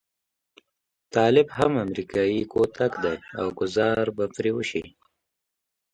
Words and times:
طالب 1.13 1.47
هم 1.57 1.73
امريکايي 1.85 2.41
کوتک 2.53 2.91
دی 3.03 3.15
او 3.39 3.47
ګوزار 3.59 4.05
به 4.15 4.25
پرې 4.35 4.51
وشي. 4.55 4.83